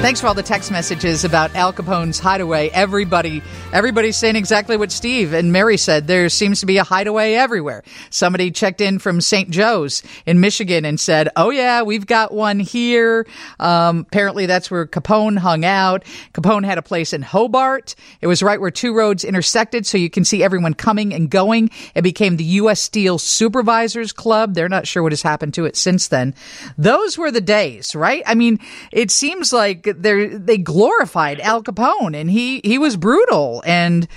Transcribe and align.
Thanks 0.00 0.20
for 0.20 0.28
all 0.28 0.34
the 0.34 0.44
text 0.44 0.70
messages 0.70 1.24
about 1.24 1.56
Al 1.56 1.72
Capone's 1.72 2.20
hideaway. 2.20 2.68
Everybody, 2.68 3.42
everybody's 3.72 4.16
saying 4.16 4.36
exactly 4.36 4.76
what 4.76 4.92
Steve 4.92 5.32
and 5.32 5.52
Mary 5.52 5.76
said. 5.76 6.06
There 6.06 6.28
seems 6.28 6.60
to 6.60 6.66
be 6.66 6.78
a 6.78 6.84
hideaway 6.84 7.32
everywhere. 7.34 7.82
Somebody 8.08 8.52
checked 8.52 8.80
in 8.80 9.00
from 9.00 9.20
St. 9.20 9.50
Joe's 9.50 10.04
in 10.24 10.38
Michigan 10.38 10.84
and 10.84 11.00
said, 11.00 11.28
"Oh 11.34 11.50
yeah, 11.50 11.82
we've 11.82 12.06
got 12.06 12.32
one 12.32 12.60
here." 12.60 13.26
Um, 13.58 14.06
apparently, 14.08 14.46
that's 14.46 14.70
where 14.70 14.86
Capone 14.86 15.36
hung 15.36 15.64
out. 15.64 16.04
Capone 16.32 16.64
had 16.64 16.78
a 16.78 16.82
place 16.82 17.12
in 17.12 17.22
Hobart. 17.22 17.96
It 18.20 18.28
was 18.28 18.40
right 18.40 18.60
where 18.60 18.70
two 18.70 18.94
roads 18.94 19.24
intersected, 19.24 19.84
so 19.84 19.98
you 19.98 20.08
can 20.08 20.24
see 20.24 20.44
everyone 20.44 20.74
coming 20.74 21.12
and 21.12 21.28
going. 21.28 21.70
It 21.96 22.02
became 22.02 22.36
the 22.36 22.44
U.S. 22.44 22.80
Steel 22.80 23.18
Supervisors 23.18 24.12
Club. 24.12 24.54
They're 24.54 24.68
not 24.68 24.86
sure 24.86 25.02
what 25.02 25.12
has 25.12 25.22
happened 25.22 25.54
to 25.54 25.64
it 25.64 25.76
since 25.76 26.06
then. 26.06 26.36
Those 26.78 27.18
were 27.18 27.32
the 27.32 27.40
days, 27.40 27.96
right? 27.96 28.22
I 28.26 28.36
mean, 28.36 28.60
it 28.92 29.10
seems 29.10 29.52
like 29.52 29.87
they 29.92 30.26
they 30.26 30.58
glorified 30.58 31.40
Al 31.40 31.62
Capone, 31.62 32.16
and 32.16 32.30
he 32.30 32.60
he 32.64 32.78
was 32.78 32.96
brutal. 32.96 33.62
And 33.66 34.08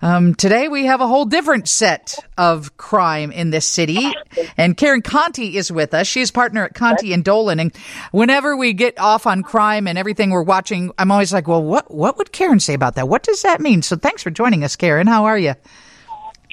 um, 0.00 0.34
today 0.34 0.68
we 0.68 0.86
have 0.86 1.00
a 1.00 1.08
whole 1.08 1.24
different 1.24 1.68
set 1.68 2.14
of 2.36 2.76
crime 2.76 3.32
in 3.32 3.50
this 3.50 3.66
city. 3.66 4.12
And 4.56 4.76
Karen 4.76 5.02
Conti 5.02 5.56
is 5.56 5.72
with 5.72 5.92
us. 5.94 6.06
She's 6.06 6.30
partner 6.30 6.64
at 6.64 6.74
Conti 6.74 7.12
and 7.12 7.24
Dolan. 7.24 7.58
And 7.58 7.74
whenever 8.12 8.56
we 8.56 8.72
get 8.72 8.98
off 8.98 9.26
on 9.26 9.42
crime 9.42 9.88
and 9.88 9.98
everything 9.98 10.30
we're 10.30 10.42
watching, 10.42 10.92
I'm 10.98 11.10
always 11.10 11.32
like, 11.32 11.48
well, 11.48 11.62
what 11.62 11.92
what 11.92 12.16
would 12.18 12.32
Karen 12.32 12.60
say 12.60 12.74
about 12.74 12.94
that? 12.94 13.08
What 13.08 13.22
does 13.22 13.42
that 13.42 13.60
mean? 13.60 13.82
So 13.82 13.96
thanks 13.96 14.22
for 14.22 14.30
joining 14.30 14.62
us, 14.64 14.76
Karen. 14.76 15.06
How 15.06 15.24
are 15.24 15.38
you? 15.38 15.54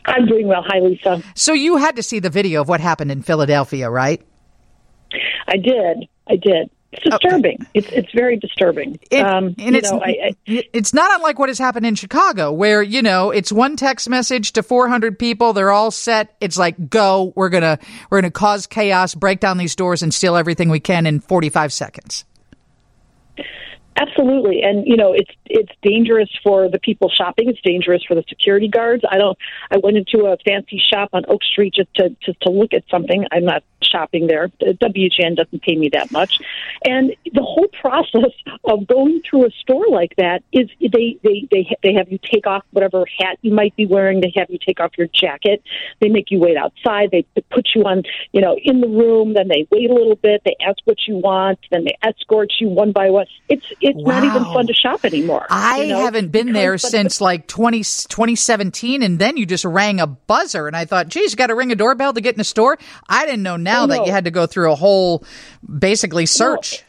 I'm 0.07 0.25
doing 0.25 0.47
well. 0.47 0.63
Hi, 0.67 0.79
Lisa. 0.79 1.23
So 1.33 1.53
you 1.53 1.77
had 1.77 1.95
to 1.95 2.03
see 2.03 2.19
the 2.19 2.29
video 2.29 2.61
of 2.61 2.69
what 2.69 2.79
happened 2.79 3.11
in 3.11 3.21
Philadelphia, 3.21 3.89
right? 3.89 4.21
I 5.47 5.57
did. 5.57 6.07
I 6.27 6.35
did. 6.35 6.69
It's 6.91 7.03
disturbing. 7.03 7.57
Okay. 7.61 7.69
It's 7.73 7.87
it's 7.89 8.11
very 8.13 8.37
disturbing. 8.37 8.99
It, 9.11 9.19
um, 9.19 9.55
and 9.57 9.75
it's 9.75 9.91
know, 9.91 10.01
I, 10.01 10.31
I, 10.31 10.35
it's 10.45 10.93
not 10.93 11.13
unlike 11.15 11.39
what 11.39 11.49
has 11.49 11.57
happened 11.57 11.85
in 11.85 11.95
Chicago, 11.95 12.51
where 12.51 12.81
you 12.81 13.01
know 13.01 13.31
it's 13.31 13.51
one 13.51 13.75
text 13.75 14.07
message 14.09 14.53
to 14.53 14.63
400 14.63 15.19
people. 15.19 15.53
They're 15.53 15.71
all 15.71 15.91
set. 15.91 16.35
It's 16.39 16.57
like 16.57 16.89
go. 16.89 17.33
We're 17.35 17.49
gonna 17.49 17.79
we're 18.09 18.21
gonna 18.21 18.31
cause 18.31 18.67
chaos, 18.67 19.13
break 19.15 19.39
down 19.39 19.57
these 19.57 19.75
doors, 19.75 20.03
and 20.03 20.13
steal 20.13 20.35
everything 20.35 20.69
we 20.69 20.79
can 20.79 21.05
in 21.05 21.19
45 21.19 21.73
seconds. 21.73 22.25
Absolutely, 23.97 24.61
and 24.61 24.85
you 24.85 24.97
know 24.97 25.13
it's 25.13 25.31
it's 25.45 25.71
dangerous 25.81 26.29
for 26.43 26.69
the 26.69 26.79
people 26.79 27.09
shopping. 27.09 27.47
It's 27.47 27.61
dangerous 27.61 28.03
for 28.05 28.13
the 28.13 28.25
security 28.27 28.67
guards. 28.67 29.03
I 29.09 29.17
don't. 29.17 29.37
I 29.71 29.77
went 29.77 29.95
into 29.95 30.25
a 30.25 30.35
fancy 30.45 30.81
shop 30.85 31.09
on 31.13 31.23
Oak 31.29 31.41
Street 31.43 31.73
just 31.75 31.93
to 31.95 32.09
just 32.21 32.41
to 32.41 32.49
look 32.49 32.73
at 32.73 32.83
something. 32.91 33.25
I'm 33.31 33.45
not 33.45 33.63
shopping 33.85 34.27
there. 34.27 34.49
WGN 34.59 35.35
doesn't 35.35 35.61
pay 35.61 35.75
me 35.75 35.89
that 35.93 36.11
much, 36.11 36.39
and 36.85 37.15
the 37.33 37.41
whole 37.41 37.67
process 37.79 38.31
of 38.63 38.87
going 38.87 39.21
through 39.29 39.45
a 39.45 39.51
store 39.61 39.87
like 39.89 40.15
that 40.17 40.43
is 40.51 40.69
they 40.79 41.17
they 41.23 41.47
they 41.51 41.75
they 41.83 41.93
have 41.93 42.11
you 42.11 42.19
take 42.23 42.47
off 42.47 42.63
whatever 42.71 43.05
hat 43.19 43.37
you 43.41 43.53
might 43.53 43.75
be 43.75 43.85
wearing. 43.85 44.21
They 44.21 44.33
have 44.35 44.49
you 44.49 44.59
take 44.63 44.79
off 44.79 44.91
your 44.97 45.07
jacket. 45.07 45.61
They 46.01 46.09
make 46.09 46.31
you 46.31 46.39
wait 46.39 46.57
outside. 46.57 47.09
They 47.11 47.25
put 47.51 47.69
you 47.75 47.83
on 47.83 48.03
you 48.31 48.41
know 48.41 48.57
in 48.61 48.81
the 48.81 48.87
room. 48.87 49.33
Then 49.33 49.47
they 49.47 49.67
wait 49.71 49.89
a 49.89 49.93
little 49.93 50.15
bit. 50.15 50.41
They 50.45 50.55
ask 50.65 50.79
what 50.85 50.97
you 51.07 51.15
want. 51.15 51.59
Then 51.71 51.85
they 51.85 51.97
escort 52.01 52.53
you 52.59 52.69
one 52.69 52.91
by 52.91 53.09
one. 53.09 53.27
It's 53.49 53.65
it's 53.81 53.97
wow. 54.01 54.19
not 54.19 54.23
even 54.23 54.43
fun 54.45 54.67
to 54.67 54.73
shop 54.73 55.05
anymore. 55.05 55.45
I 55.49 55.83
you 55.83 55.93
know? 55.93 55.99
haven't 55.99 56.31
been 56.31 56.53
there 56.53 56.77
since 56.77 57.21
like 57.21 57.47
20, 57.47 57.79
2017, 57.79 59.03
and 59.03 59.19
then 59.19 59.37
you 59.37 59.45
just 59.45 59.65
rang 59.65 59.99
a 59.99 60.07
buzzer, 60.07 60.67
and 60.67 60.75
I 60.75 60.85
thought, 60.85 61.09
geez, 61.09 61.31
you 61.31 61.37
got 61.37 61.47
to 61.47 61.55
ring 61.55 61.71
a 61.71 61.75
doorbell 61.75 62.13
to 62.13 62.21
get 62.21 62.35
in 62.35 62.41
a 62.41 62.45
store. 62.45 62.77
I 63.07 63.25
didn't 63.25 63.43
know 63.43 63.57
now 63.57 63.74
oh, 63.83 63.87
that 63.87 64.05
you 64.05 64.11
had 64.11 64.25
to 64.25 64.31
go 64.31 64.45
through 64.45 64.71
a 64.71 64.75
whole, 64.75 65.23
basically, 65.77 66.25
search. 66.25 66.79
No. 66.79 66.85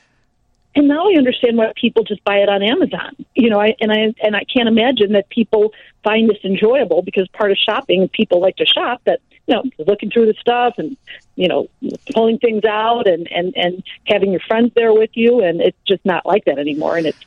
And 0.77 0.89
now 0.89 1.09
I 1.09 1.15
understand 1.17 1.57
why 1.57 1.73
people 1.75 2.05
just 2.05 2.23
buy 2.25 2.37
it 2.37 2.51
on 2.51 2.63
Amazon. 2.63 3.17
You 3.35 3.49
know, 3.49 3.59
I 3.59 3.75
and 3.81 3.91
I 3.91 4.15
and 4.23 4.37
I 4.37 4.45
can't 4.45 4.69
imagine 4.69 5.13
that 5.13 5.29
people 5.31 5.73
find 6.05 6.29
this 6.29 6.39
enjoyable 6.45 7.01
because 7.03 7.27
part 7.29 7.51
of 7.51 7.57
shopping, 7.57 8.09
people 8.09 8.41
like 8.41 8.57
to 8.57 8.67
shop. 8.67 9.01
That 9.05 9.21
you 9.47 9.55
know, 9.55 9.63
looking 9.79 10.11
through 10.11 10.27
the 10.27 10.35
stuff 10.39 10.75
and 10.77 10.97
you 11.37 11.49
know, 11.49 11.69
pulling 12.13 12.39
things 12.39 12.65
out 12.65 13.07
and 13.07 13.29
and 13.31 13.55
and 13.57 13.83
having 14.07 14.33
your 14.33 14.41
friends 14.41 14.73
there 14.75 14.93
with 14.93 15.11
you, 15.15 15.41
and 15.41 15.61
it's 15.61 15.79
just 15.87 16.05
not 16.05 16.27
like 16.27 16.45
that 16.47 16.59
anymore. 16.59 16.97
And 16.97 17.07
it's 17.07 17.19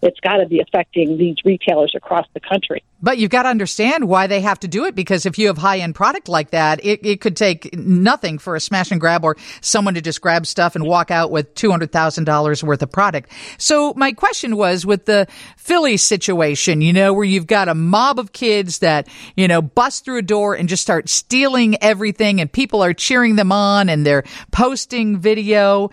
it's 0.00 0.20
got 0.20 0.36
to 0.36 0.46
be 0.46 0.60
affecting 0.60 1.18
these 1.18 1.36
retailers 1.44 1.92
across 1.96 2.26
the 2.32 2.40
country. 2.40 2.82
But 3.00 3.18
you've 3.18 3.30
got 3.30 3.44
to 3.44 3.48
understand 3.48 4.08
why 4.08 4.26
they 4.26 4.40
have 4.40 4.60
to 4.60 4.68
do 4.68 4.84
it 4.84 4.94
because 4.94 5.26
if 5.26 5.38
you 5.38 5.48
have 5.48 5.58
high 5.58 5.78
end 5.78 5.94
product 5.94 6.28
like 6.28 6.50
that, 6.50 6.84
it, 6.84 7.04
it 7.04 7.20
could 7.20 7.36
take 7.36 7.76
nothing 7.76 8.38
for 8.38 8.56
a 8.56 8.60
smash 8.60 8.90
and 8.90 9.00
grab 9.00 9.24
or 9.24 9.36
someone 9.60 9.94
to 9.94 10.00
just 10.00 10.20
grab 10.20 10.46
stuff 10.46 10.74
and 10.74 10.84
walk 10.84 11.10
out 11.10 11.30
with 11.30 11.54
$200,000 11.54 12.62
worth 12.62 12.82
of 12.82 12.92
product. 12.92 13.30
So 13.58 13.92
my 13.94 14.12
question 14.12 14.56
was 14.56 14.84
with 14.86 15.04
the 15.04 15.26
Philly 15.56 15.96
situation, 15.96 16.80
you 16.80 16.92
know, 16.92 17.12
where 17.12 17.24
you've 17.24 17.46
got 17.46 17.68
a 17.68 17.74
mob 17.74 18.18
of 18.18 18.32
kids 18.32 18.80
that, 18.80 19.08
you 19.36 19.46
know, 19.46 19.62
bust 19.62 20.04
through 20.04 20.18
a 20.18 20.22
door 20.22 20.54
and 20.54 20.68
just 20.68 20.82
start 20.82 21.08
stealing 21.08 21.80
everything 21.82 22.40
and 22.40 22.50
people 22.50 22.82
are 22.82 22.94
cheering 22.94 23.36
them 23.36 23.52
on 23.52 23.57
and 23.88 24.06
they're 24.06 24.24
posting 24.50 25.18
video 25.18 25.90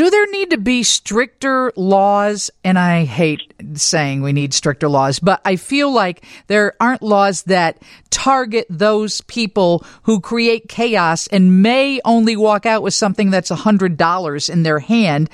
do 0.00 0.08
there 0.08 0.30
need 0.30 0.48
to 0.48 0.56
be 0.56 0.82
stricter 0.82 1.74
laws? 1.76 2.50
And 2.64 2.78
I 2.78 3.04
hate 3.04 3.52
saying 3.74 4.22
we 4.22 4.32
need 4.32 4.54
stricter 4.54 4.88
laws, 4.88 5.18
but 5.18 5.42
I 5.44 5.56
feel 5.56 5.92
like 5.92 6.24
there 6.46 6.72
aren't 6.80 7.02
laws 7.02 7.42
that 7.42 7.82
target 8.08 8.66
those 8.70 9.20
people 9.20 9.84
who 10.04 10.18
create 10.18 10.70
chaos 10.70 11.26
and 11.26 11.62
may 11.62 12.00
only 12.06 12.34
walk 12.34 12.64
out 12.64 12.82
with 12.82 12.94
something 12.94 13.28
that's 13.28 13.50
a 13.50 13.56
hundred 13.56 13.98
dollars 13.98 14.48
in 14.48 14.62
their 14.62 14.78
hand. 14.78 15.28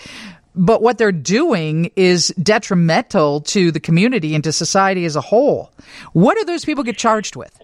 But 0.56 0.82
what 0.82 0.98
they're 0.98 1.12
doing 1.12 1.92
is 1.94 2.34
detrimental 2.42 3.42
to 3.42 3.70
the 3.70 3.78
community 3.78 4.34
and 4.34 4.42
to 4.42 4.52
society 4.52 5.04
as 5.04 5.14
a 5.14 5.20
whole. 5.20 5.70
What 6.12 6.36
do 6.38 6.44
those 6.44 6.64
people 6.64 6.82
get 6.82 6.98
charged 6.98 7.36
with? 7.36 7.56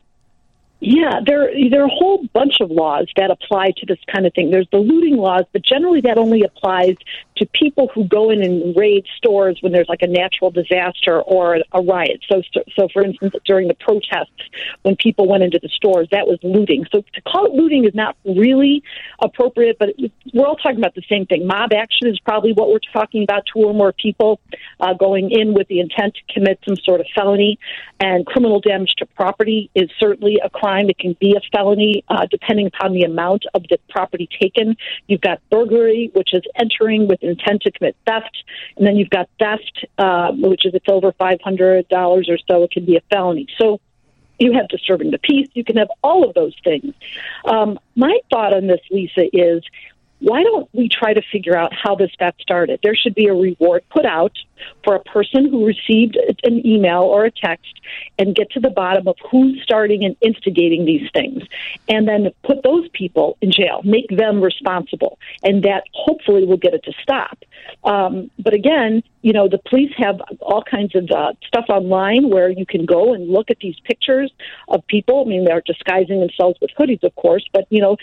Yeah, 0.85 1.21
there 1.25 1.49
there 1.71 1.83
are 1.83 1.87
a 1.87 1.95
whole 1.95 2.27
bunch 2.33 2.55
of 2.61 2.69
laws 2.69 3.07
that 3.17 3.31
apply 3.31 3.71
to 3.77 3.87
this 3.87 4.01
kind 4.13 4.27
of 4.27 4.35
thing. 4.35 4.51
There's 4.51 4.67
the 4.73 4.79
looting 4.79 5.17
laws, 5.17 5.45
but 5.53 5.63
generally 5.63 6.01
that 6.01 6.19
only 6.19 6.43
applies 6.43 6.97
to 7.43 7.49
people 7.53 7.91
who 7.93 8.05
go 8.05 8.31
in 8.31 8.41
and 8.41 8.77
raid 8.77 9.05
stores 9.17 9.59
when 9.63 9.73
there's 9.73 9.89
like 9.89 10.03
a 10.03 10.07
natural 10.07 10.51
disaster 10.51 11.21
or 11.23 11.59
a 11.73 11.83
riot. 11.83 12.21
So, 12.31 12.41
so 12.77 12.89
for 12.93 13.03
instance, 13.03 13.35
during 13.45 13.67
the 13.67 13.75
protests, 13.75 14.31
when 14.83 14.95
people 14.95 15.29
went 15.29 15.43
into 15.43 15.59
the 15.61 15.69
stores, 15.69 16.07
that 16.13 16.29
was 16.29 16.39
looting. 16.45 16.85
So 16.93 17.03
to 17.15 17.21
call 17.23 17.47
it 17.47 17.53
looting 17.53 17.85
is 17.85 17.95
not 17.95 18.17
really 18.25 18.85
appropriate, 19.21 19.77
but 19.81 19.89
we're 20.33 20.47
all 20.47 20.57
talking 20.57 20.79
about 20.79 20.95
the 20.95 21.03
same 21.09 21.27
thing. 21.27 21.47
Mob 21.47 21.73
action 21.73 22.07
is 22.07 22.21
probably 22.21 22.53
what 22.53 22.69
we're 22.69 22.79
talking 22.93 23.25
about. 23.25 23.43
Two 23.53 23.65
or 23.65 23.75
more 23.75 23.93
people 23.93 24.39
uh, 24.79 24.95
going 24.95 25.31
in 25.33 25.53
with 25.53 25.67
the 25.67 25.81
intent 25.81 26.15
to 26.15 26.35
commit 26.35 26.61
some 26.65 26.77
sort 26.77 27.01
of 27.01 27.07
felony, 27.13 27.59
and 27.99 28.25
criminal 28.25 28.61
damage 28.61 28.95
to 28.99 29.07
property 29.07 29.69
is 29.75 29.91
certainly 29.99 30.39
a 30.45 30.49
crime. 30.49 30.89
It 30.89 30.99
can 30.99 31.17
be 31.21 31.35
a 31.37 31.41
felony 31.51 32.05
uh, 32.09 32.27
depending 32.31 32.67
upon 32.67 32.93
the 32.93 33.03
amount 33.03 33.47
of 33.55 33.65
the 33.69 33.79
property 33.91 34.29
taken. 34.41 34.77
You've 35.09 35.21
got 35.21 35.41
burglary, 35.51 36.11
which 36.15 36.31
is 36.33 36.43
entering 36.57 37.09
with 37.09 37.23
intent 37.33 37.63
to 37.63 37.71
commit 37.71 37.97
theft, 38.07 38.37
and 38.77 38.87
then 38.87 38.97
you've 38.97 39.11
got 39.11 39.29
theft, 39.39 39.87
uh, 39.99 40.33
which 40.33 40.65
is 40.67 40.75
it's 40.75 40.89
over 40.89 41.13
five 41.13 41.41
hundred 41.43 41.89
dollars 41.89 42.29
or 42.29 42.39
so. 42.49 42.63
It 42.65 42.71
can 42.71 42.85
be 42.85 42.97
a 42.97 43.03
felony. 43.11 43.47
So 43.59 43.81
you 44.39 44.53
have 44.55 44.69
disturbing 44.69 45.11
the 45.11 45.19
peace. 45.19 45.49
You 45.55 45.65
can 45.65 45.77
have 45.77 45.91
all 46.03 46.29
of 46.29 46.35
those 46.35 46.55
things. 46.65 46.95
Um, 47.45 47.79
my 47.95 48.19
thought 48.31 48.53
on 48.55 48.67
this, 48.67 48.81
Lisa, 48.91 49.25
is 49.33 49.63
why 50.23 50.45
don't 50.45 50.69
we 50.73 50.89
try 50.89 51.13
to 51.13 51.23
figure 51.33 51.57
out 51.57 51.73
how 51.75 51.97
this 51.97 52.13
got 52.19 52.37
started? 52.41 52.79
There 52.83 52.95
should 52.95 53.15
be 53.15 53.27
a 53.27 53.35
reward 53.35 53.83
put 53.91 54.07
out 54.07 54.39
for 54.85 54.95
a 54.95 55.01
person 55.01 55.51
who 55.51 55.67
received 55.67 56.17
an 56.45 56.65
email 56.65 57.03
or 57.03 57.25
a 57.25 57.31
text 57.31 57.81
and 58.19 58.35
get 58.35 58.51
to 58.53 58.61
the 58.61 58.71
bottom 58.71 59.09
of 59.09 59.17
who's 59.31 59.61
starting 59.65 60.05
and 60.05 60.17
instigating 60.21 60.85
these 60.85 61.11
things. 61.13 61.43
And 61.89 62.07
then 62.07 62.31
put 62.45 62.63
those 62.63 62.89
people 62.91 63.37
in 63.41 63.51
jail, 63.51 63.81
make 63.83 64.09
them 64.17 64.41
responsible. 64.41 65.19
And 65.43 65.65
that 65.65 65.85
hopefully 65.93 66.45
will 66.45 66.57
get 66.57 66.75
it 66.75 66.85
to 66.85 66.93
stop. 67.03 67.39
Um, 67.85 68.31
but 68.39 68.55
again, 68.55 69.03
you 69.23 69.33
know, 69.33 69.49
the 69.49 69.59
police 69.59 69.93
have 69.97 70.21
all 70.41 70.63
kinds 70.63 70.95
of 70.95 71.11
uh, 71.11 71.33
stuff 71.47 71.67
online 71.69 72.31
where 72.31 72.51
you 72.51 72.67
can 72.67 72.85
go 72.85 73.15
and 73.15 73.29
look 73.29 73.51
at 73.51 73.59
these 73.61 73.79
pictures 73.85 74.33
of 74.69 74.87
people. 74.87 75.25
I 75.25 75.29
mean, 75.29 75.45
they're 75.45 75.63
disguising 75.65 76.21
themselves 76.21 76.59
with 76.61 76.71
hoodies, 76.79 77.03
of 77.03 77.15
course, 77.17 77.49
but, 77.53 77.67
you 77.71 77.81
know, 77.81 77.97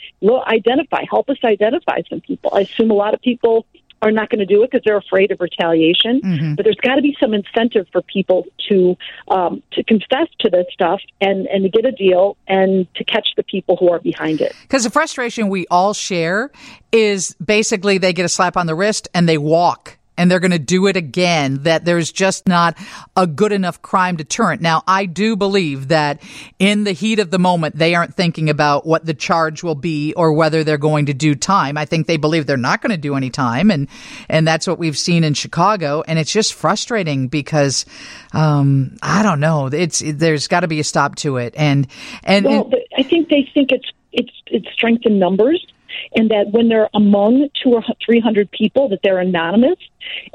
identify, 0.43 1.03
help 1.09 1.29
us 1.29 1.37
identify 1.43 2.01
some 2.09 2.21
people. 2.21 2.51
I 2.53 2.61
assume 2.61 2.91
a 2.91 2.95
lot 2.95 3.13
of 3.13 3.21
people 3.21 3.65
are 4.01 4.11
not 4.11 4.29
going 4.29 4.39
to 4.39 4.45
do 4.45 4.63
it 4.63 4.71
because 4.71 4.83
they're 4.85 4.97
afraid 4.97 5.31
of 5.31 5.39
retaliation. 5.39 6.21
Mm-hmm. 6.21 6.55
But 6.55 6.65
there's 6.65 6.77
got 6.77 6.95
to 6.95 7.01
be 7.01 7.15
some 7.19 7.33
incentive 7.33 7.87
for 7.91 8.01
people 8.01 8.45
to 8.69 8.97
um, 9.27 9.61
to 9.73 9.83
confess 9.83 10.27
to 10.39 10.49
this 10.49 10.65
stuff 10.71 11.01
and 11.21 11.47
and 11.47 11.63
to 11.63 11.69
get 11.69 11.85
a 11.85 11.91
deal 11.91 12.37
and 12.47 12.93
to 12.95 13.03
catch 13.03 13.29
the 13.35 13.43
people 13.43 13.75
who 13.77 13.91
are 13.91 13.99
behind 13.99 14.41
it. 14.41 14.55
Because 14.63 14.83
the 14.83 14.89
frustration 14.89 15.49
we 15.49 15.65
all 15.69 15.93
share 15.93 16.51
is 16.91 17.35
basically 17.35 17.97
they 17.97 18.13
get 18.13 18.25
a 18.25 18.29
slap 18.29 18.57
on 18.57 18.65
the 18.65 18.75
wrist 18.75 19.07
and 19.13 19.27
they 19.27 19.37
walk 19.37 19.98
and 20.19 20.29
they're 20.29 20.41
going 20.41 20.51
to 20.51 20.59
do 20.59 20.85
it 20.87 20.97
again, 20.97 21.63
that 21.63 21.85
there's 21.85 22.11
just 22.11 22.45
not 22.45 22.77
a 23.15 23.25
good 23.25 23.53
enough 23.53 23.81
crime 23.81 24.17
deterrent. 24.17 24.61
Now, 24.61 24.83
I 24.85 25.05
do 25.05 25.37
believe 25.37 25.87
that 25.87 26.21
in 26.59 26.83
the 26.83 26.91
heat 26.91 27.19
of 27.19 27.31
the 27.31 27.39
moment, 27.39 27.77
they 27.77 27.95
aren't 27.95 28.15
thinking 28.15 28.49
about 28.49 28.85
what 28.85 29.05
the 29.05 29.13
charge 29.13 29.63
will 29.63 29.75
be 29.75 30.13
or 30.15 30.33
whether 30.33 30.65
they're 30.65 30.77
going 30.77 31.05
to 31.05 31.13
do 31.13 31.35
time. 31.35 31.77
I 31.77 31.85
think 31.85 32.05
they 32.05 32.17
believe 32.17 32.47
they're 32.47 32.57
not 32.57 32.81
going 32.81 32.91
to 32.91 32.97
do 32.97 33.15
any 33.15 33.29
time. 33.29 33.71
And, 33.71 33.87
and 34.27 34.45
that's 34.45 34.67
what 34.67 34.77
we've 34.77 34.97
seen 34.97 35.23
in 35.23 35.35
Chicago. 35.35 36.03
And 36.05 36.19
it's 36.19 36.33
just 36.33 36.53
frustrating 36.53 37.29
because, 37.29 37.85
um, 38.33 38.97
I 39.01 39.23
don't 39.23 39.39
know. 39.39 39.67
It's, 39.67 40.03
there's 40.05 40.49
got 40.49 40.59
to 40.59 40.67
be 40.67 40.81
a 40.81 40.83
stop 40.83 41.15
to 41.17 41.37
it. 41.37 41.53
And, 41.55 41.87
and, 42.25 42.45
well, 42.45 42.65
and, 42.65 42.75
I 42.97 43.03
think 43.03 43.29
they 43.29 43.49
think 43.53 43.71
it's, 43.71 43.89
it's, 44.11 44.33
it's 44.47 44.69
strength 44.73 45.05
in 45.05 45.17
numbers 45.17 45.65
and 46.15 46.29
that 46.29 46.51
when 46.51 46.69
they're 46.69 46.89
among 46.93 47.49
two 47.61 47.71
or 47.71 47.83
three 48.03 48.19
hundred 48.19 48.51
people, 48.51 48.89
that 48.89 48.99
they're 49.03 49.19
anonymous, 49.19 49.79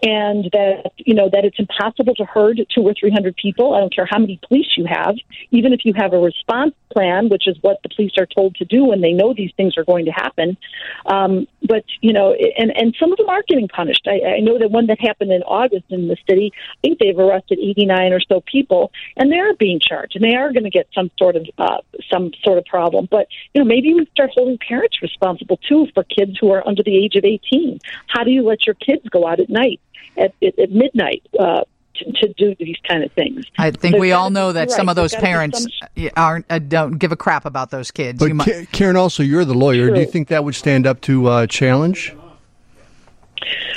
and 0.02 0.44
that 0.52 0.92
you 0.96 1.14
know 1.14 1.28
that 1.30 1.44
it's 1.44 1.58
impossible 1.58 2.14
to 2.16 2.24
herd 2.24 2.60
two 2.74 2.82
or 2.82 2.94
three 2.98 3.10
hundred 3.10 3.36
people. 3.36 3.74
I 3.74 3.80
don't 3.80 3.94
care 3.94 4.06
how 4.06 4.18
many 4.18 4.40
police 4.46 4.68
you 4.76 4.86
have, 4.86 5.16
even 5.50 5.72
if 5.72 5.84
you 5.84 5.92
have 5.96 6.12
a 6.12 6.18
response 6.18 6.74
plan, 6.92 7.28
which 7.28 7.46
is 7.46 7.56
what 7.60 7.82
the 7.82 7.88
police 7.88 8.12
are 8.18 8.26
told 8.26 8.54
to 8.56 8.64
do 8.64 8.84
when 8.84 9.00
they 9.00 9.12
know 9.12 9.34
these 9.34 9.52
things 9.56 9.76
are 9.76 9.84
going 9.84 10.04
to 10.06 10.12
happen. 10.12 10.56
Um, 11.06 11.46
but 11.66 11.84
you 12.00 12.12
know, 12.12 12.32
and 12.32 12.70
and 12.76 12.94
some 12.98 13.10
of 13.12 13.18
them 13.18 13.28
are 13.28 13.42
getting 13.48 13.68
punished. 13.68 14.06
I, 14.06 14.36
I 14.36 14.40
know 14.40 14.58
that 14.58 14.70
one 14.70 14.86
that 14.86 15.00
happened 15.00 15.32
in 15.32 15.42
August 15.42 15.86
in 15.90 16.08
the 16.08 16.16
city. 16.28 16.52
I 16.54 16.76
think 16.82 16.98
they've 16.98 17.18
arrested 17.18 17.58
eighty 17.60 17.86
nine 17.86 18.12
or 18.12 18.20
so 18.20 18.40
people, 18.40 18.92
and 19.16 19.32
they 19.32 19.38
are 19.38 19.54
being 19.54 19.80
charged, 19.80 20.16
and 20.16 20.24
they 20.24 20.36
are 20.36 20.52
going 20.52 20.64
to 20.64 20.70
get 20.70 20.88
some 20.94 21.10
sort 21.18 21.36
of 21.36 21.46
uh, 21.58 21.78
some 22.12 22.32
sort 22.42 22.58
of 22.58 22.64
problem. 22.66 23.08
But 23.10 23.28
you 23.54 23.62
know, 23.62 23.66
maybe 23.66 23.94
we 23.94 24.06
start 24.12 24.30
holding 24.34 24.58
parents 24.58 25.00
responsible 25.02 25.58
too 25.68 25.86
for 25.94 26.04
kids 26.04 26.38
who 26.40 26.52
are 26.52 26.66
under 26.66 26.82
the 26.82 26.96
age 26.96 27.16
of 27.16 27.24
eighteen. 27.24 27.80
How 28.06 28.24
do 28.24 28.30
you 28.30 28.42
let 28.42 28.66
your 28.66 28.74
kids 28.74 29.08
go 29.08 29.26
out 29.26 29.40
at 29.40 29.48
night 29.48 29.80
at, 30.16 30.34
at, 30.42 30.58
at 30.58 30.70
midnight? 30.70 31.22
Uh, 31.38 31.62
to, 31.96 32.12
to, 32.12 32.32
do 32.34 32.54
these 32.58 32.76
kind 32.88 33.04
of 33.04 33.12
things. 33.12 33.44
I 33.58 33.70
think 33.70 33.96
we 33.96 34.12
all 34.12 34.30
know 34.30 34.52
that 34.52 34.60
right. 34.60 34.70
some 34.70 34.88
of 34.88 34.96
those 34.96 35.14
parents 35.14 35.66
some... 35.80 36.10
aren't 36.16 36.46
uh, 36.50 36.58
don't 36.58 36.98
give 36.98 37.12
a 37.12 37.16
crap 37.16 37.44
about 37.44 37.70
those 37.70 37.90
kids. 37.90 38.18
But 38.18 38.32
might... 38.32 38.70
Karen, 38.72 38.96
also 38.96 39.22
you're 39.22 39.44
the 39.44 39.54
lawyer. 39.54 39.86
True. 39.86 39.94
Do 39.94 40.00
you 40.00 40.06
think 40.06 40.28
that 40.28 40.44
would 40.44 40.54
stand 40.54 40.86
up 40.86 41.00
to 41.02 41.26
uh, 41.26 41.46
challenge? 41.46 42.14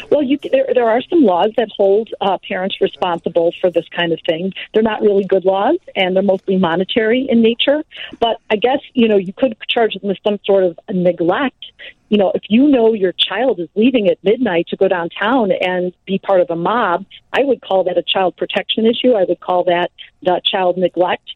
Well, 0.10 0.24
you, 0.24 0.38
there, 0.52 0.68
there 0.74 0.90
are 0.90 1.02
some 1.10 1.24
laws 1.24 1.52
that 1.58 1.70
hold 1.76 2.10
uh, 2.22 2.38
parents 2.48 2.78
responsible 2.82 3.54
for 3.60 3.70
this 3.70 3.88
kind 3.90 4.12
of 4.12 4.20
thing. 4.26 4.54
They're 4.74 4.84
not 4.84 5.02
really 5.02 5.26
good 5.26 5.46
laws, 5.46 5.78
and 5.96 6.16
they're 6.16 6.24
mostly 6.24 6.58
monetary 6.58 7.28
in 7.30 7.42
nature. 7.42 7.84
But 8.20 8.38
I 8.50 8.56
guess 8.56 8.80
you 8.94 9.08
know 9.08 9.18
you 9.18 9.34
could 9.34 9.56
charge 9.68 9.94
them 9.94 10.08
with 10.08 10.18
some 10.24 10.40
sort 10.46 10.64
of 10.64 10.80
neglect. 10.90 11.66
You 12.10 12.18
know, 12.18 12.32
if 12.34 12.44
you 12.50 12.70
know 12.70 12.94
your 12.94 13.12
child 13.12 13.60
is 13.60 13.68
leaving 13.76 14.08
at 14.08 14.24
midnight 14.24 14.68
to 14.70 14.78
go 14.78 14.88
downtown 14.88 15.52
and 15.52 15.94
be 16.06 16.20
part 16.20 16.40
of 16.40 16.50
a 16.50 16.56
mob, 16.56 17.06
I 17.34 17.44
would 17.44 17.62
call 17.62 17.84
that 17.86 17.98
a 17.98 18.04
child 18.04 18.38
protection 18.38 18.86
issue. 18.86 19.14
I 19.14 19.26
would 19.26 19.40
call 19.40 19.66
that 19.66 19.92
the 20.22 20.42
child 20.46 20.78
neglect. 20.78 21.30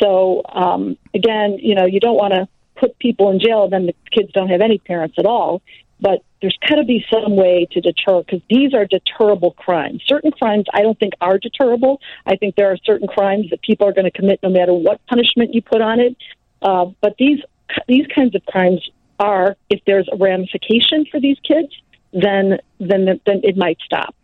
So 0.00 0.42
um, 0.48 0.96
again, 1.14 1.58
you 1.60 1.74
know, 1.74 1.86
you 1.86 2.00
don't 2.00 2.16
want 2.16 2.34
to 2.34 2.48
put 2.76 2.98
people 2.98 3.30
in 3.30 3.40
jail, 3.40 3.68
then 3.68 3.86
the 3.86 3.94
kids 4.10 4.32
don't 4.32 4.48
have 4.48 4.60
any 4.60 4.78
parents 4.78 5.16
at 5.18 5.26
all 5.26 5.62
but 6.04 6.22
there's 6.42 6.56
got 6.68 6.76
to 6.76 6.84
be 6.84 7.02
some 7.10 7.34
way 7.34 7.66
to 7.72 7.80
deter 7.80 8.22
because 8.22 8.42
these 8.50 8.74
are 8.74 8.84
deterrable 8.84 9.52
crimes. 9.52 10.02
Certain 10.06 10.30
crimes 10.30 10.66
I 10.74 10.82
don't 10.82 10.98
think 10.98 11.14
are 11.22 11.38
deterrable. 11.38 11.98
I 12.26 12.36
think 12.36 12.56
there 12.56 12.70
are 12.70 12.76
certain 12.84 13.08
crimes 13.08 13.46
that 13.48 13.62
people 13.62 13.88
are 13.88 13.94
going 13.94 14.04
to 14.04 14.10
commit 14.10 14.40
no 14.42 14.50
matter 14.50 14.74
what 14.74 15.00
punishment 15.06 15.54
you 15.54 15.62
put 15.62 15.80
on 15.80 16.00
it. 16.00 16.14
Uh, 16.60 16.86
but 17.00 17.16
these 17.18 17.40
these 17.88 18.06
kinds 18.14 18.34
of 18.34 18.44
crimes 18.44 18.86
are, 19.18 19.56
if 19.70 19.80
there's 19.86 20.06
a 20.12 20.16
ramification 20.16 21.06
for 21.10 21.18
these 21.18 21.38
kids, 21.40 21.72
then 22.12 22.58
then 22.78 23.06
then 23.24 23.40
it 23.42 23.56
might 23.56 23.78
stop. 23.82 24.14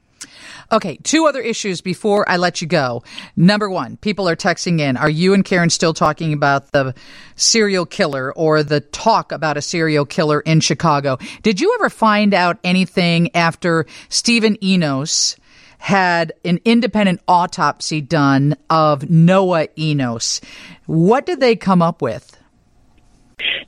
Okay, 0.72 0.99
two 1.02 1.26
other 1.26 1.40
issues 1.40 1.81
before 1.81 2.28
I 2.28 2.37
let 2.37 2.61
you 2.61 2.67
go. 2.67 3.02
Number 3.37 3.69
one, 3.69 3.96
people 3.96 4.28
are 4.28 4.37
texting 4.37 4.81
in. 4.81 4.96
Are 4.96 5.11
you 5.11 5.34
and 5.34 5.44
Karen 5.44 5.70
still 5.70 5.94
talking 5.94 6.32
about 6.32 6.72
the 6.72 6.94
serial 7.37 7.87
killer 7.87 8.32
or 8.34 8.62
the 8.62 8.81
talk 8.81 9.32
about 9.32 9.56
a 9.56 9.62
serial 9.62 10.06
killer 10.06 10.40
in 10.40 10.61
Chicago? 10.61 11.19
Did 11.43 11.61
you 11.61 11.75
ever 11.78 11.90
find 11.90 12.34
out 12.34 12.58
anything 12.62 13.34
after 13.34 13.87
Stephen 14.08 14.62
Enos? 14.62 15.37
had 15.81 16.34
an 16.44 16.61
independent 16.67 17.22
autopsy 17.26 18.02
done 18.02 18.55
of 18.69 19.08
Noah 19.08 19.67
Enos. 19.78 20.43
What 20.84 21.25
did 21.25 21.40
they 21.40 21.56
come 21.56 21.81
up 21.81 22.02
with? 22.02 22.37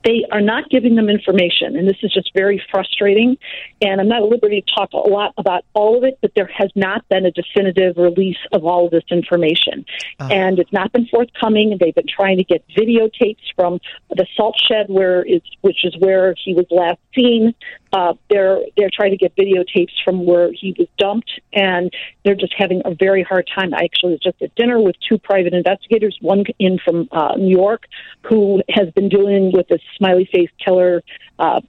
They 0.05 0.25
are 0.31 0.41
not 0.41 0.69
giving 0.71 0.97
them 0.97 1.09
information, 1.09 1.77
and 1.77 1.89
this 1.89 1.97
is 2.03 2.13
just 2.13 2.31
very 2.35 2.63
frustrating. 2.71 3.37
And 3.81 4.01
I'm 4.01 4.09
not 4.09 4.23
at 4.23 4.29
liberty 4.29 4.63
to 4.63 4.75
talk 4.75 4.93
a 4.93 4.97
lot 4.97 5.35
about 5.37 5.65
all 5.75 5.97
of 5.97 6.05
it, 6.05 6.19
but 6.21 6.33
there 6.35 6.51
has 6.57 6.71
not 6.75 7.09
been 7.09 7.27
a 7.27 7.31
definitive 7.31 7.97
release 7.97 8.39
of 8.53 8.65
all 8.65 8.87
of 8.87 8.91
this 8.91 9.05
information. 9.11 9.85
Uh. 10.21 10.29
And 10.31 10.59
it's 10.59 10.73
not 10.73 10.93
been 10.93 11.07
forthcoming. 11.07 11.73
And 11.73 11.81
they've 11.81 11.95
been 11.95 12.07
trying 12.09 12.39
to 12.39 12.45
get 12.45 12.65
videotapes 12.77 13.43
from 13.55 13.81
the 14.11 14.27
salt 14.37 14.57
shed, 14.69 14.87
where 14.89 15.23
is 15.23 15.43
which 15.61 15.85
is 15.85 15.97
where 15.99 16.35
he 16.45 16.55
was 16.55 16.67
last 16.71 16.99
seen. 17.15 17.55
Uh, 17.93 18.15
they're 18.31 18.61
they're 18.77 18.91
trying 18.93 19.11
to 19.11 19.17
get 19.17 19.37
videotapes 19.37 19.93
from 20.05 20.25
where 20.25 20.51
he 20.53 20.75
was 20.79 20.89
dumped, 20.97 21.31
and 21.53 21.93
they're 22.25 22.35
just 22.35 22.55
having 22.57 22.81
a 22.85 22.95
very 22.95 23.23
hard 23.23 23.49
time. 23.55 23.75
I 23.75 23.85
actually 23.85 24.13
was 24.13 24.21
just 24.21 24.41
at 24.41 24.55
dinner 24.55 24.81
with 24.81 24.97
two 25.07 25.19
private 25.19 25.53
investigators, 25.53 26.17
one 26.21 26.45
in 26.59 26.79
from 26.79 27.09
uh, 27.13 27.35
New 27.37 27.55
York, 27.55 27.85
who 28.23 28.63
has 28.71 28.91
been 28.91 29.11
dealing 29.11 29.53
with 29.53 29.69
this 29.69 29.81
smiley 29.97 30.29
face 30.33 30.49
killer 30.65 31.03
uh, 31.39 31.61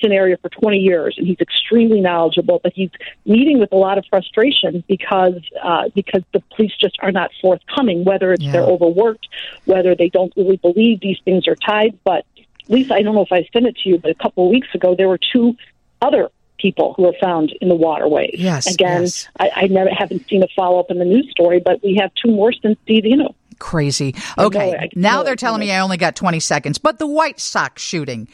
scenario 0.00 0.36
for 0.36 0.50
20 0.50 0.78
years, 0.78 1.16
and 1.18 1.26
he's 1.26 1.40
extremely 1.40 2.00
knowledgeable. 2.00 2.60
But 2.62 2.72
he's 2.74 2.90
meeting 3.24 3.58
with 3.58 3.72
a 3.72 3.76
lot 3.76 3.98
of 3.98 4.04
frustration 4.08 4.84
because 4.86 5.40
uh, 5.62 5.88
because 5.94 6.22
the 6.32 6.40
police 6.54 6.72
just 6.80 6.96
are 7.00 7.10
not 7.12 7.30
forthcoming. 7.40 8.04
Whether 8.04 8.32
it's 8.32 8.44
yeah. 8.44 8.52
they're 8.52 8.62
overworked, 8.62 9.26
whether 9.64 9.96
they 9.96 10.10
don't 10.10 10.32
really 10.36 10.58
believe 10.58 11.00
these 11.00 11.18
things 11.24 11.48
are 11.48 11.56
tied, 11.56 11.98
but 12.04 12.24
Lisa, 12.68 12.94
I 12.94 13.02
don't 13.02 13.14
know 13.14 13.22
if 13.22 13.32
I 13.32 13.48
sent 13.52 13.66
it 13.66 13.76
to 13.78 13.88
you, 13.88 13.98
but 13.98 14.10
a 14.10 14.14
couple 14.14 14.44
of 14.44 14.50
weeks 14.50 14.68
ago 14.74 14.94
there 14.96 15.08
were 15.08 15.18
two 15.32 15.56
other 16.02 16.30
people 16.58 16.94
who 16.96 17.04
were 17.04 17.14
found 17.20 17.52
in 17.60 17.68
the 17.68 17.74
waterways. 17.74 18.34
Yes. 18.34 18.72
Again, 18.72 19.02
yes. 19.02 19.28
I, 19.38 19.50
I 19.54 19.66
never 19.66 19.90
haven't 19.90 20.26
seen 20.28 20.42
a 20.42 20.48
follow 20.56 20.80
up 20.80 20.90
in 20.90 20.98
the 20.98 21.04
news 21.04 21.30
story, 21.30 21.60
but 21.60 21.82
we 21.82 21.98
have 22.00 22.10
two 22.14 22.30
more 22.30 22.52
since 22.52 22.78
Steve 22.84 23.04
Eno. 23.04 23.34
Crazy. 23.58 24.14
Okay. 24.38 24.90
now 24.94 25.22
they're 25.22 25.36
telling 25.36 25.60
me 25.60 25.72
I 25.72 25.80
only 25.80 25.96
got 25.96 26.16
20 26.16 26.40
seconds, 26.40 26.78
but 26.78 26.98
the 26.98 27.06
White 27.06 27.40
Sox 27.40 27.82
shooting. 27.82 28.28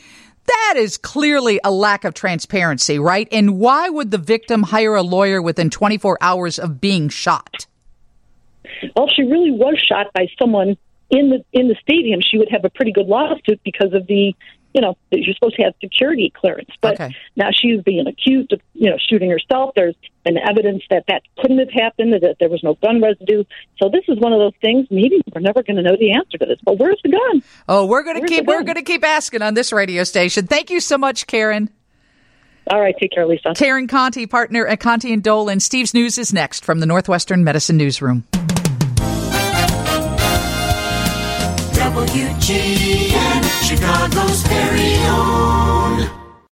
That 0.47 0.75
is 0.77 0.99
clearly 0.99 1.61
a 1.63 1.71
lack 1.71 2.05
of 2.05 2.15
transparency, 2.15 2.99
right? 2.99 3.29
And 3.31 3.59
why 3.59 3.89
would 3.89 4.11
the 4.11 4.19
victim 4.19 4.65
hire 4.65 4.97
a 4.97 5.03
lawyer 5.03 5.41
within 5.41 5.71
24 5.71 6.19
hours 6.21 6.59
of 6.59 6.81
being 6.81 7.09
shot? 7.09 7.67
Well, 8.97 9.09
she 9.09 9.23
really 9.23 9.53
was 9.53 9.79
shot 9.79 10.13
by 10.13 10.27
someone 10.39 10.77
in 11.13 11.29
the 11.29 11.45
in 11.53 11.69
the 11.69 11.77
stadium, 11.81 12.21
she 12.21 12.39
would 12.39 12.49
have 12.51 12.65
a 12.65 12.71
pretty 12.71 12.91
good 12.91 13.07
lawsuit 13.07 13.61
because 13.63 13.93
of 13.93 14.07
the 14.07 14.35
you 14.75 14.81
know 14.81 14.97
you're 15.11 15.35
supposed 15.35 15.57
to 15.57 15.63
have 15.63 15.75
security 15.81 16.33
clearance. 16.35 16.71
But 16.81 16.95
okay. 16.95 17.15
now 17.37 17.51
she's 17.53 17.83
being 17.83 18.07
accused 18.07 18.53
of 18.53 18.61
you 18.73 18.91
know 18.91 18.97
shooting 19.09 19.31
herself. 19.31 19.75
There's 19.77 19.95
been 20.25 20.39
evidence 20.39 20.83
that 20.91 21.05
that 21.09 21.23
couldn't 21.39 21.59
have 21.59 21.71
happened, 21.71 22.15
that 22.15 22.37
there 22.41 22.49
was 22.49 22.63
no 22.63 22.75
gun 22.83 23.03
residue. 23.03 23.45
So 23.81 23.91
this 23.91 24.05
is 24.09 24.19
one 24.19 24.33
of 24.33 24.39
those 24.39 24.55
things. 24.63 24.89
Maybe 24.91 25.21
we're 25.33 25.43
never 25.43 25.63
going 25.63 25.77
to 25.77 25.83
know 25.83 25.97
the 25.99 26.13
answer 26.13 26.39
to 26.39 26.47
this. 26.47 26.59
But 26.65 26.79
where's 26.79 27.01
the 27.05 27.11
gun? 27.11 27.43
Oh, 27.69 27.85
we're 27.85 28.03
going 28.03 28.21
to 28.21 28.27
keep 28.27 28.47
we're 28.47 28.63
going 28.63 28.77
to 28.77 28.83
keep 28.83 29.05
asking 29.05 29.43
on 29.43 29.53
this 29.53 29.71
radio 29.71 30.05
station. 30.05 30.47
Thank 30.47 30.71
you 30.71 30.81
so 30.81 30.97
much, 30.97 31.27
Karen. 31.27 31.69
All 32.71 32.81
right, 32.81 32.95
take 32.99 33.11
care, 33.11 33.27
Lisa. 33.27 33.55
Karen 33.57 33.89
Conti, 33.89 34.25
partner 34.27 34.67
at 34.67 34.79
Conti 34.79 35.13
and 35.13 35.23
Dolan. 35.23 35.59
Steve's 35.59 35.93
News 35.93 36.17
is 36.17 36.33
next 36.33 36.65
from 36.65 36.79
the 36.79 36.87
Northwestern 36.87 37.43
Medicine 37.43 37.77
Newsroom. 37.77 38.25
WGN, 42.13 43.43
Chicago's 43.65 44.43
very 44.43 44.99
own. 45.07 46.22